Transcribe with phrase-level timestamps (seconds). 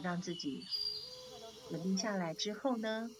[0.00, 0.64] 让自己
[1.70, 3.10] 稳定下来之后呢，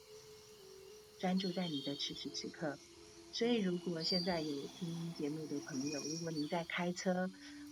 [1.19, 2.79] 专注在你的此时此刻。
[3.33, 7.31] 所以，如果现在有听节目的朋友，如果您在开车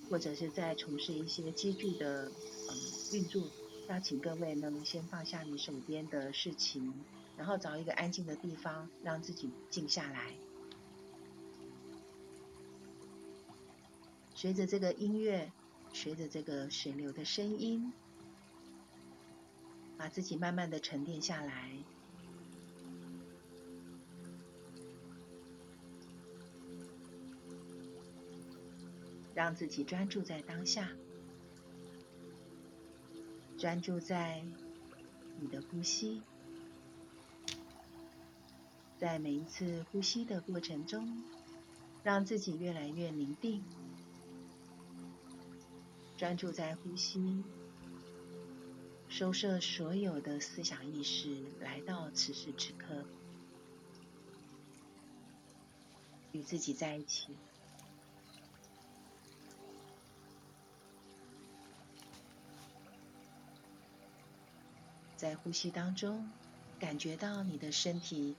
[0.09, 2.33] 或者是在从事一些机具的
[2.71, 2.77] 嗯
[3.13, 3.47] 运作，
[3.89, 6.95] 要请各位呢先放下你手边的事情，
[7.37, 10.35] 然后找一个安静的地方，让自己静下来。
[14.35, 15.53] 随着这个音乐，
[15.93, 17.93] 随着这个水流的声音，
[20.01, 21.77] 把自己慢慢的沉淀下来。
[29.34, 30.88] 让自己专注在当下，
[33.59, 34.43] 专注在
[35.38, 36.23] 你的呼吸，
[38.98, 41.23] 在每一次呼吸的过程中，
[42.02, 43.62] 让自己越来越宁静，
[46.16, 47.45] 专注在呼吸，
[49.10, 53.04] 收摄所有的思想意识，来到此时此刻，
[56.30, 57.37] 与自己在一起。
[65.16, 66.31] 在呼吸当中，
[66.78, 68.37] 感觉到你的身体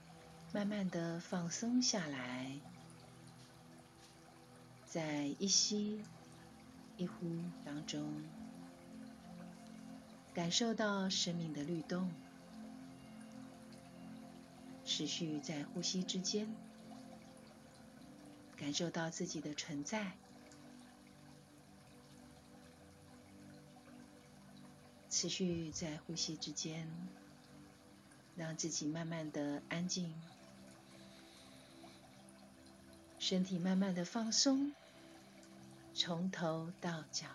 [0.52, 2.58] 慢慢的放松下来，
[4.86, 6.00] 在一吸
[6.96, 7.26] 一呼
[7.64, 8.24] 当中，
[10.34, 12.10] 感受到生命的律动，
[14.84, 16.48] 持续在呼吸之间，
[18.56, 20.12] 感受到自己的存在。
[25.10, 26.90] 持续在呼吸之间，
[28.34, 30.12] 让自己慢慢的安静，
[33.18, 34.72] 身体慢慢的放松，
[35.94, 37.28] 从头到脚，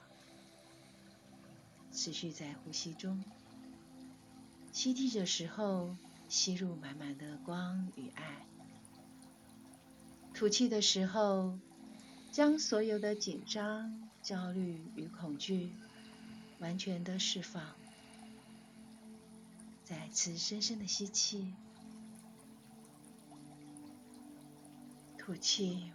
[1.97, 3.23] 持续在呼吸中，
[4.71, 5.97] 吸气的时候
[6.29, 8.45] 吸入满满的光与爱，
[10.31, 11.57] 吐气的时候
[12.31, 15.73] 将所有的紧张、焦虑与恐惧。
[16.59, 17.63] 完全的释放，
[19.83, 21.53] 再次深深的吸气，
[25.19, 25.91] 吐气，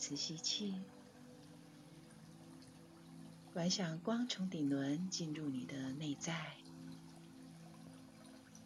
[0.00, 0.74] 次吸气，
[3.52, 6.56] 观想光从顶轮进入你的内在。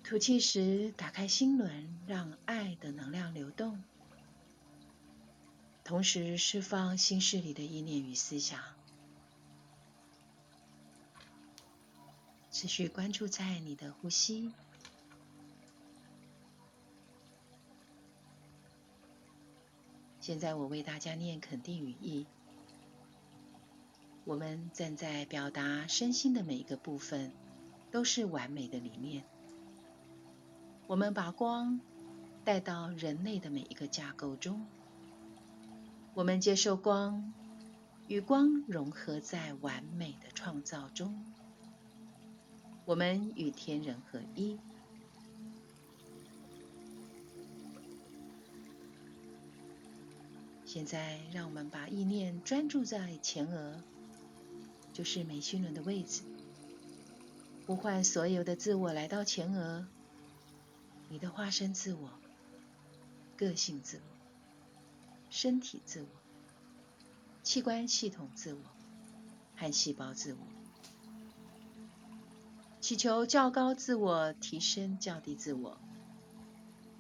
[0.04, 3.82] 吐气时，打开心轮，让爱的能量流动。
[5.82, 8.62] 同时释放心事里的意念与思想，
[12.52, 14.52] 持续关注在你的呼吸。
[20.24, 22.26] 现在我为大家念肯定语义。
[24.24, 27.30] 我们站在表达身心的每一个部分，
[27.90, 29.22] 都是完美的理念。
[30.86, 31.78] 我们把光
[32.42, 34.64] 带到人类的每一个架构中。
[36.14, 37.34] 我们接受光，
[38.08, 41.22] 与光融合在完美的创造中。
[42.86, 44.58] 我们与天人合一。
[50.74, 53.80] 现在，让我们把意念专注在前额，
[54.92, 56.22] 就是眉心轮的位置，
[57.64, 59.86] 呼唤所有的自我来到前额，
[61.08, 62.10] 你的化身自我，
[63.36, 64.02] 个性自我。
[65.30, 66.08] 身体自我、
[67.44, 68.60] 器官系统自我
[69.54, 70.38] 和细胞自我，
[72.80, 75.78] 祈求较高自我提升较低自我，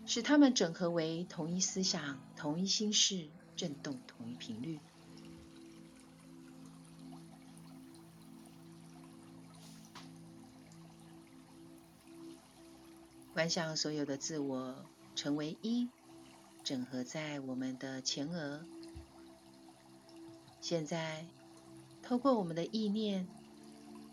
[0.06, 4.78] 使它们整合为同一思想、同一心事、震动同一频率。
[13.32, 14.84] 观想所有的自我
[15.14, 15.88] 成为一。
[16.62, 18.64] 整合在我们的前额。
[20.62, 21.26] 现在，
[22.02, 23.28] 透过我们的意念，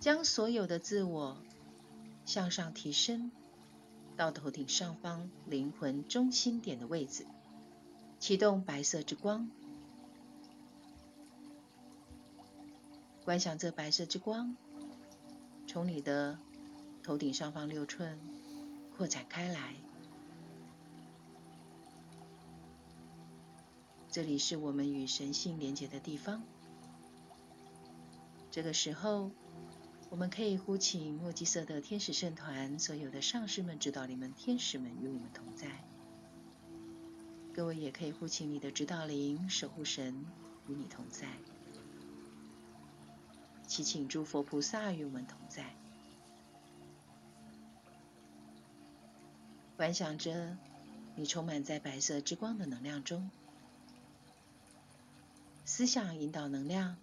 [0.01, 1.37] 将所有的自我
[2.25, 3.31] 向上提升
[4.17, 7.25] 到头顶上方灵魂中心点的位置，
[8.21, 9.49] 启动白色之光。
[13.25, 14.55] 观想这白色之光
[15.67, 16.37] 从你的
[17.01, 18.19] 头顶上方六寸
[18.95, 19.73] 扩展开来。
[24.11, 26.43] 这里是我们与神性连接的地方。
[28.51, 29.31] 这个时候，
[30.11, 35.90] 我们可以呼请墨基色的天使圣团，所有的上师们、指导灵们、天使们与我们同在。
[37.53, 40.25] 各位也可以呼请你的指导灵、守护神、
[40.67, 41.27] 与你同在。
[43.67, 45.65] 祈请诸佛菩萨与我们同在。
[49.75, 50.57] 观想着
[51.15, 53.29] 你充满在白色之光的能量中，
[55.65, 56.95] 思想引导能量，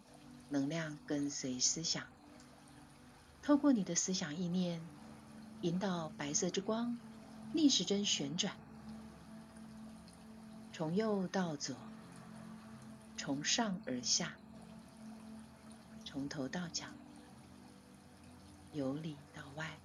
[0.48, 2.06] 能量跟随思想，
[3.42, 4.80] 透过你的思想意念，
[5.62, 6.98] 引导白色之光
[7.52, 8.56] 逆时针旋转，
[10.78, 11.74] 从右到左，
[13.16, 14.36] 从上而下。
[16.04, 16.86] 从头到脚，
[18.72, 19.76] 由里到外，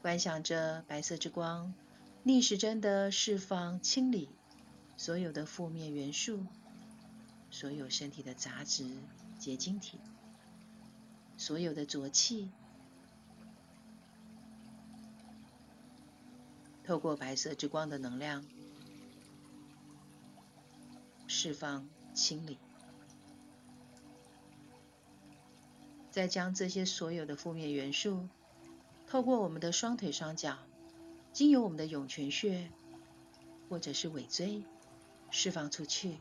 [0.00, 1.74] 观想着白色之光
[2.22, 4.30] 逆时针的释放、清理
[4.96, 6.46] 所有的负面元素，
[7.50, 8.90] 所有身体的杂质、
[9.38, 10.00] 结晶体，
[11.36, 12.50] 所有的浊气，
[16.82, 18.46] 透过白色之光的能量
[21.34, 22.58] 释放、清理。
[26.12, 28.28] 再将这些所有的负面元素，
[29.08, 30.56] 透过我们的双腿双脚，
[31.32, 32.70] 经由我们的涌泉穴，
[33.68, 34.62] 或者是尾椎，
[35.32, 36.18] 释放出去。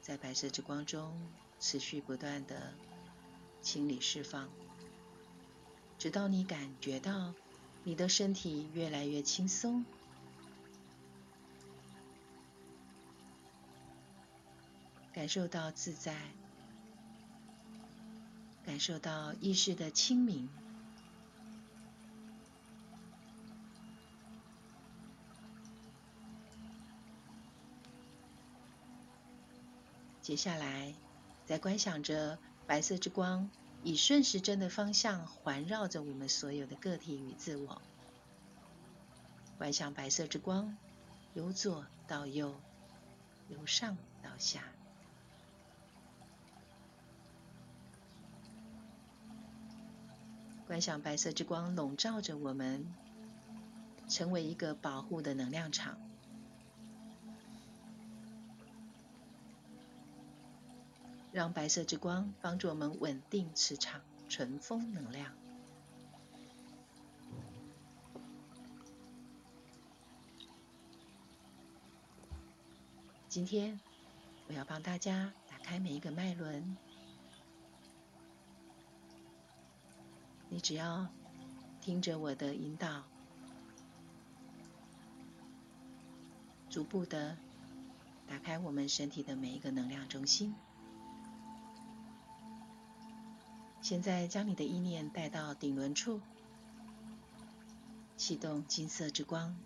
[0.00, 1.20] 在白色之光中，
[1.58, 2.72] 持续不断的
[3.60, 4.48] 清理释放，
[5.98, 7.34] 直到你感觉到
[7.84, 9.84] 你的身体越来越轻松。
[15.12, 16.16] 感受到自在，
[18.64, 20.48] 感受到意识的清明。
[30.22, 30.94] 接下来，
[31.46, 33.50] 再观想着白色之光
[33.82, 37.80] 以顺时针的方向环绕着我们所有的个体与自我。
[39.56, 40.76] 观想白色之光
[41.34, 42.54] 由左到右，
[43.48, 44.62] 由上到下。
[50.66, 52.86] 观想白色之光笼罩着我们，
[54.08, 55.98] 成为一个保护的能量场，
[61.32, 65.32] 让白色之光帮助我们稳定磁场、存风能量。
[73.28, 73.78] 今天
[74.48, 76.76] 我要帮大家打开每一个脉轮。
[80.48, 81.06] 你只要
[81.80, 83.04] 听着我的引导，
[86.70, 87.36] 逐步的
[88.26, 90.54] 打开我们身体的每一个能量中心。
[93.88, 96.20] 现在将你的意念带到顶轮处，
[98.18, 99.56] 启动金色之光。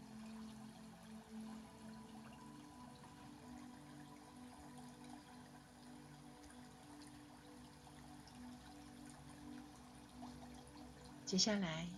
[11.27, 11.89] 接下来，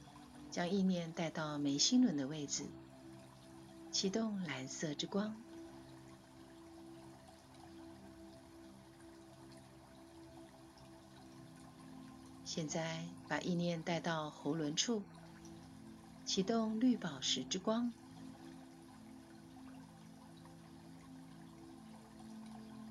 [0.51, 2.65] 将意念带到眉心轮的位置，
[3.93, 5.44] 启动蓝色之光。
[12.55, 15.03] 现在，把意念带到喉轮处，
[16.25, 17.93] 启动绿宝石之光。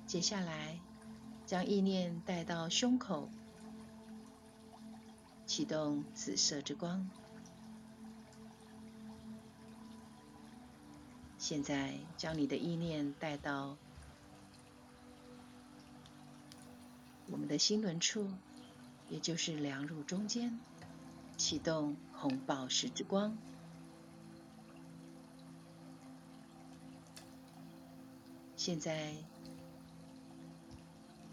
[0.06, 0.78] 接下来，
[1.46, 3.30] 将意念带到胸口。
[5.46, 7.08] 启动紫色之光。
[11.38, 13.78] 现在将你的意念带到
[17.30, 18.28] 我们的心轮处，
[19.08, 20.58] 也就是梁乳中间，
[21.36, 23.36] 启动红宝石之光。
[28.56, 29.14] 现在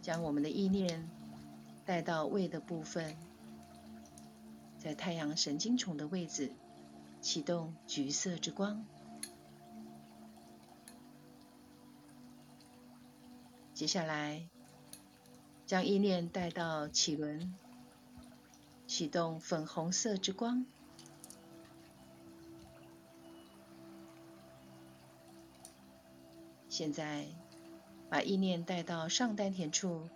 [0.01, 1.09] 将我们的意念
[1.85, 3.15] 带到胃的部分。
[4.77, 6.51] 在太阳神经丛的位置，
[7.21, 8.83] 启动橘色之光。
[13.75, 14.49] 接下来，
[15.67, 17.53] 将意念带到脐轮，
[18.91, 20.65] 启动粉红色之光。
[26.67, 27.25] 现在，
[28.09, 30.09] 把意念带到上丹田处，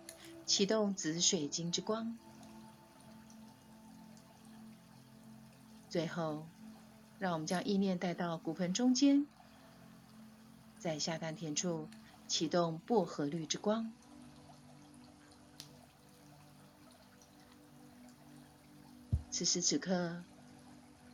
[0.44, 2.18] 启动紫水晶之光。
[5.88, 6.44] 最后，
[7.18, 9.26] 让我们将意念带到骨盆中间，
[10.78, 11.88] 在下丹田处
[12.28, 13.90] 启动薄荷绿之光。
[19.36, 20.22] 此时此刻，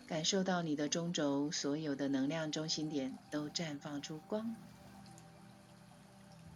[0.06, 4.54] 感受到你的中轴所有的能量中心点都绽放出光，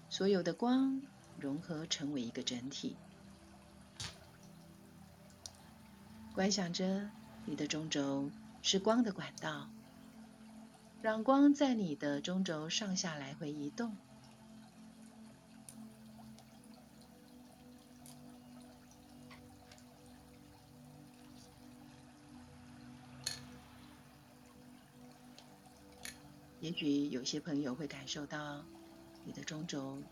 [0.09, 1.03] 所有的光
[1.41, 2.97] 融合成为一个整体。
[6.37, 7.11] 观想着
[7.45, 8.31] 你的中轴
[8.63, 9.69] 是光的管道，
[11.03, 13.97] 让光在你的中轴上下来回移动。
[26.67, 28.65] 也许有些朋友会感受到
[29.25, 30.03] 你的中轴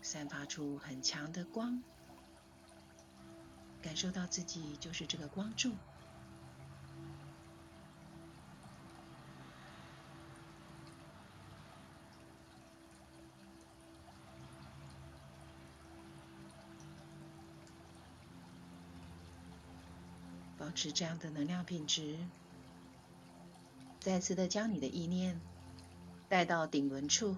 [0.00, 1.82] 散发出很强的光。
[3.82, 5.72] 感受到自己就是这个光柱，
[20.56, 22.16] 保持这样的能量品质，
[23.98, 25.40] 再次的将你的意念
[26.32, 27.36] 带到顶轮处，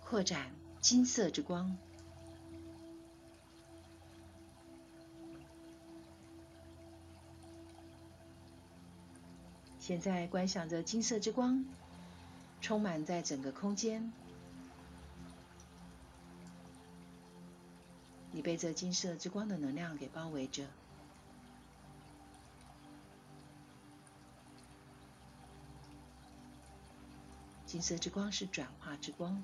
[0.00, 0.50] 扩展
[0.82, 1.74] 金色之光。
[9.80, 11.64] 现在观想着金色之光
[12.60, 14.12] 充满在整个空间，
[18.30, 20.66] 你被这金色之光的能量给包围着。
[27.72, 29.42] 金色之光是转化之光，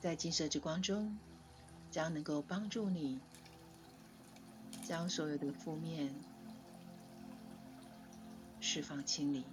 [0.00, 1.18] 在金色之光中，
[1.90, 3.18] 将能够帮助你。
[4.84, 6.14] 将所有的负面
[8.60, 9.44] 释放清理。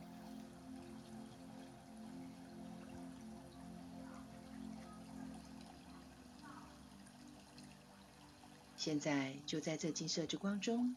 [8.77, 10.95] 现在就在这金色之光中，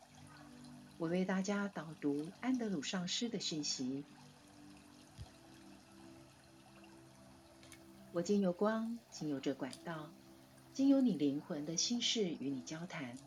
[1.02, 4.04] 我为大家导读安德鲁上师的讯息。
[8.12, 10.12] 我经由光，经由这管道，
[10.72, 13.18] 经由你灵魂的心事与你交谈。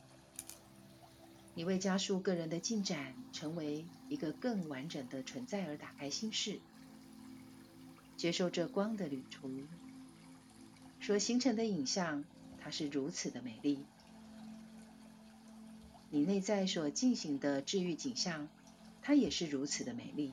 [1.53, 6.61] 你为加速个人的进展，成为一个更完整的存在而打开心事，
[8.15, 9.51] 接受这光的旅途
[11.01, 12.23] 所形成的影像，
[12.57, 13.83] 它是如此的美丽。
[16.15, 18.47] 你内在所进行的治愈景象，
[19.01, 20.31] 它也是如此的美丽。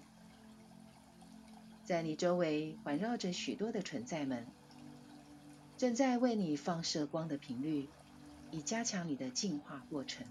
[1.82, 4.46] 在你周围环绕着许多的存在们，
[5.76, 7.88] 正在为你放射光的频率，
[8.52, 10.24] 以加强你的进化过程。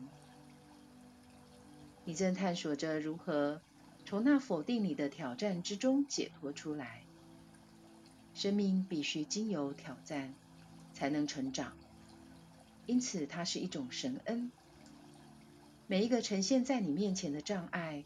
[2.06, 3.62] 你正探索着如何
[4.06, 7.04] 从那否定你的挑战之中解脱出来。
[8.34, 10.34] 生命必须经由挑战
[10.94, 11.76] 才能成长，
[12.86, 14.50] 因此它是一种神恩。
[15.92, 18.06] 每一个呈现在你面前的障碍，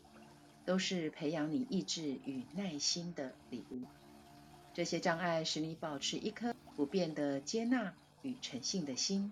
[0.65, 3.81] 都是培养你意志与耐心的礼物。
[4.73, 9.31] 这些障碍使你保持一颗不变的接纳与诚信的心，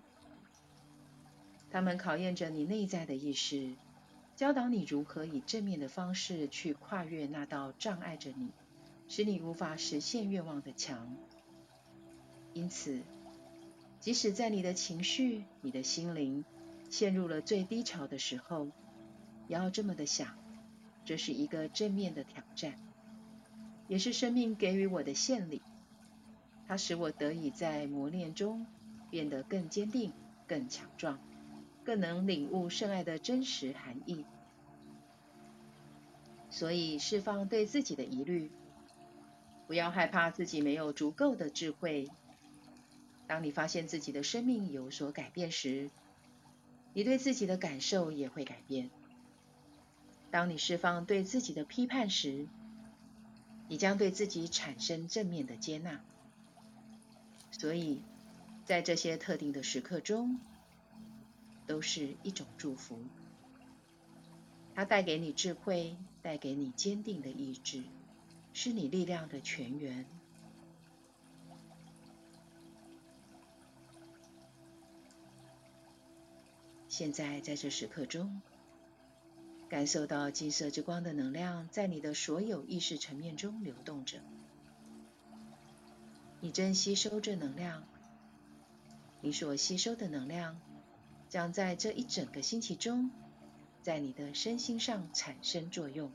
[1.72, 3.74] 它们考验着你内在的意识。
[4.36, 8.50] 教导你如何以正面的方式去跨越那道障碍着你，
[9.08, 11.16] 使你无法实现愿望的墙。
[12.52, 13.02] 因此，
[13.98, 16.44] 即使在你的情绪、你的心灵
[16.94, 18.68] 陷入了最低潮的时候，
[19.48, 20.38] 也要这么的想：
[21.04, 22.74] 这是一个正面的挑战，
[23.88, 25.60] 也是生命给予我的献礼。
[26.68, 28.64] 它使我得以在磨练中
[29.10, 30.12] 变得更坚定、
[30.46, 31.18] 更强壮。
[31.84, 34.24] 更能领悟圣爱的真实含义，
[36.48, 38.52] 所以释放对自己的疑虑，
[39.66, 42.08] 不要害怕自己没有足够的智慧。
[43.26, 45.90] 当你发现自己的生命有所改变时，
[46.94, 48.88] 你对自己的感受也会改变。
[50.30, 52.46] 当你释放对自己的批判时，
[53.68, 56.00] 你将对自己产生正面的接纳。
[57.50, 58.02] 所以
[58.64, 60.38] 在这些特定的时刻中，
[61.66, 62.98] 都是一种祝福，
[64.74, 67.82] 它带给你智慧，带给你坚定的意志，
[68.52, 70.06] 是你力量的泉源。
[76.96, 78.40] 现在在这时刻中，
[79.68, 84.20] 感受到金色之光的能量在你的所有意识层面中流动着，
[86.40, 87.82] 你正吸收着能量，
[89.22, 90.56] 你所吸收的能量。
[91.28, 93.10] 将在这一整个星期中，
[93.82, 96.12] 在你的身心上产生作用。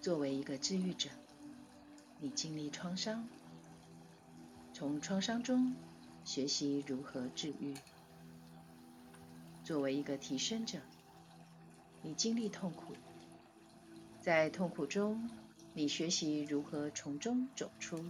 [0.00, 1.10] 作为一个治愈者，
[2.20, 3.28] 你经历创伤，
[4.80, 5.74] 从创伤中
[6.24, 7.74] 学习如何治愈。
[9.62, 10.78] 作为一个提升者，
[12.00, 12.94] 你经历痛苦，
[14.22, 15.28] 在痛苦中，
[15.74, 18.02] 你学习如何从中走出。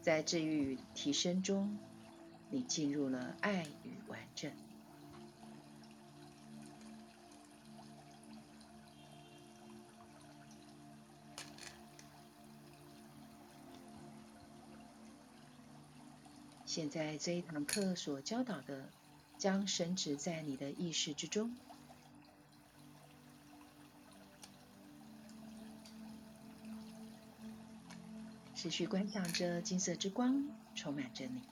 [0.00, 1.76] 在治愈与提升中，
[2.48, 4.50] 你进入了爱与完整。
[16.72, 18.88] 现在这一堂课所教导的，
[19.38, 21.52] 将深植在你的意识之中。
[28.54, 30.46] 持续观想着金色之光
[30.76, 31.42] 充满着你，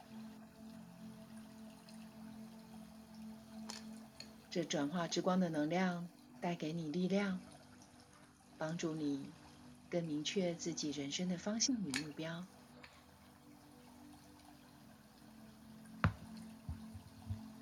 [4.52, 6.06] 这转化之光的能量
[6.40, 7.40] 带给你力量，
[8.56, 9.28] 帮助你
[9.90, 12.46] 更明确自己人生的方向与目标。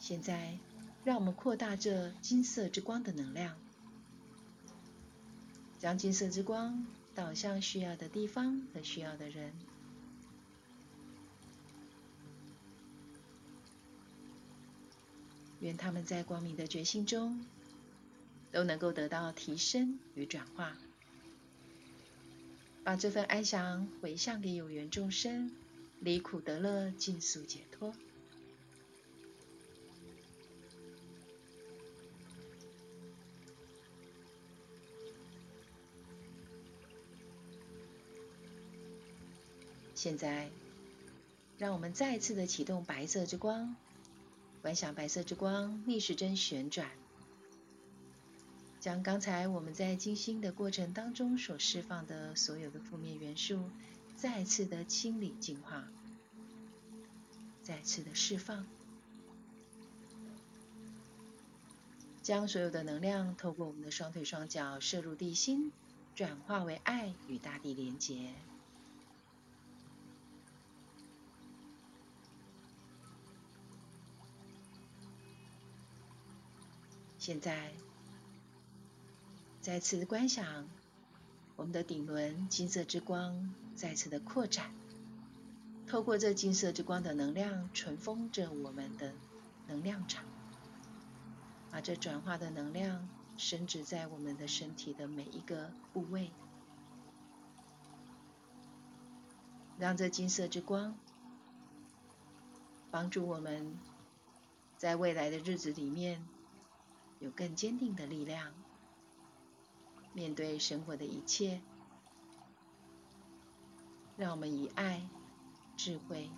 [0.07, 0.57] 现在，
[1.03, 3.57] 让我们扩大这金色之光的能量，
[5.81, 6.87] 将金色之光。
[7.17, 9.51] 导向需要的地方和需要的人，
[15.61, 17.43] 愿他们在光明的觉醒中
[18.53, 20.77] 都能够得到提升与转化，
[22.85, 25.51] 把这份安详回向给有缘众生，
[26.01, 27.95] 离苦得乐，尽速解脱。
[40.07, 40.51] 现在，
[41.59, 43.75] 让我们再次的启动白色之光，
[44.63, 46.89] 观想白色之光逆时针旋转，
[48.79, 53.69] 将刚才我们在静心的过程当中所释放的所有的负面元素，
[54.15, 55.89] 再次的清理净化，
[57.65, 58.65] 再次的释放，
[62.23, 65.73] 将所有的能量透过我们的双腿双脚射入地心，
[66.15, 68.33] 转化为爱与大地连结。
[77.27, 77.73] 现在，
[79.61, 80.69] 再次观想
[81.57, 84.73] 我们的顶轮金色之光再次的扩展，
[85.89, 89.13] 透过这金色之光的能量，尘封着我们的
[89.67, 90.25] 能量场，
[91.73, 96.31] 把这转化的能量深植在我们的身体的每一个部位，
[99.81, 100.97] 让这金色之光
[102.93, 103.77] 帮助我们
[104.79, 106.25] 在未来的日子里面。
[107.27, 108.53] 有更坚定的力量，
[110.13, 111.61] 面对生活的一切，
[114.17, 115.09] 让我们以爱、
[115.77, 116.31] 智慧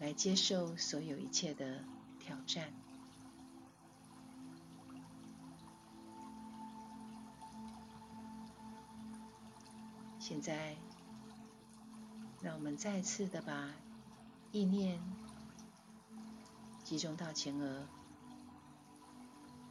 [0.00, 1.84] 来接受所有一切的
[2.18, 2.72] 挑战。
[10.18, 10.76] 现在，
[12.42, 13.72] 让我们再次的把
[14.50, 15.00] 意念。
[16.90, 17.86] 集中到前额，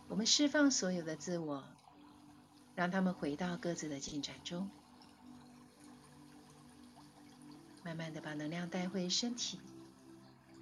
[0.07, 1.65] 我们释放所有的自我，
[2.75, 4.69] 让他们回到各自的进展中，
[7.83, 9.59] 慢慢的把能量带回身体，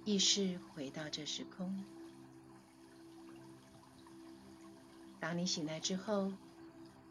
[0.04, 1.84] 意识回到这时空。
[5.20, 6.32] 当你醒来之后，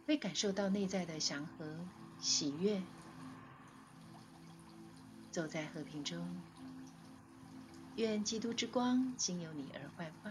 [0.05, 1.79] 会感受到内在的祥和、
[2.19, 2.83] 喜悦，
[5.31, 6.35] 走在和平中。
[7.97, 10.29] 愿基督之光经由你而焕发，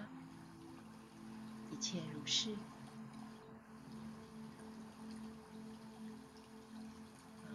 [1.72, 2.54] 一切如是。
[7.42, 7.50] 好，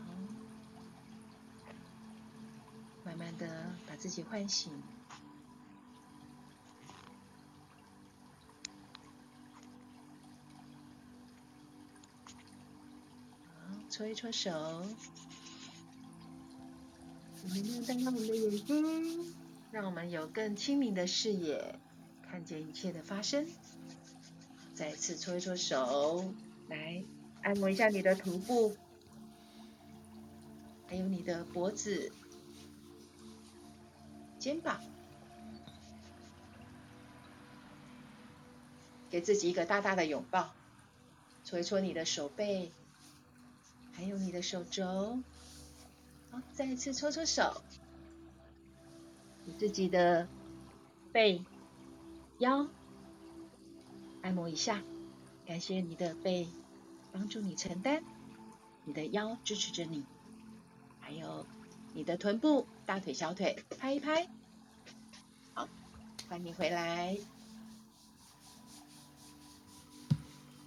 [3.06, 4.74] 慢慢的把自己唤醒。
[13.89, 14.52] 搓一搓手，
[17.47, 19.40] 慢慢张开我们的眼睛。
[19.71, 21.79] 让我们有更清明的视野，
[22.29, 23.47] 看见一切的发生。
[24.73, 26.34] 再次搓一搓手，
[26.67, 27.03] 来
[27.41, 28.75] 按摩一下你的头部，
[30.88, 32.12] 还有你的脖子、
[34.39, 34.81] 肩膀，
[39.10, 40.53] 给自己一个大大的拥抱。
[41.43, 42.71] 搓一搓你的手背，
[43.93, 45.19] 还有你的手肘。
[46.29, 47.63] 好，再一次搓搓手。
[49.45, 50.27] 你自己的
[51.12, 51.43] 背、
[52.39, 52.67] 腰
[54.21, 54.82] 按摩一下，
[55.45, 56.47] 感谢你的背
[57.12, 58.04] 帮助你承担。
[58.84, 60.04] 你的腰支持着你，
[60.99, 61.45] 还有
[61.93, 64.27] 你的臀部、大腿、小腿，拍一拍。
[65.54, 65.67] 好，
[66.27, 67.17] 欢迎回来。